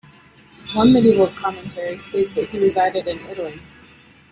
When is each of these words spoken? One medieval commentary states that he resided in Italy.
One 0.73 0.93
medieval 0.93 1.27
commentary 1.27 1.99
states 1.99 2.33
that 2.33 2.49
he 2.49 2.57
resided 2.57 3.07
in 3.07 3.19
Italy. 3.27 3.61